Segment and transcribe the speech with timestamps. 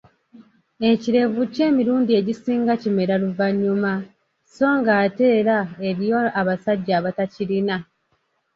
[0.91, 3.91] Ekirevu kyo emilundi egisinga kimera luvanyuma
[4.55, 7.75] so ng'ate era eriyo abasajja abatakirina